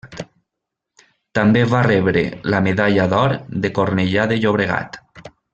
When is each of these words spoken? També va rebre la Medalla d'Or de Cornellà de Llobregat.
També 1.39 1.61
va 1.75 1.83
rebre 1.89 2.25
la 2.53 2.63
Medalla 2.71 3.07
d'Or 3.15 3.39
de 3.67 3.73
Cornellà 3.79 4.29
de 4.33 4.43
Llobregat. 4.43 5.03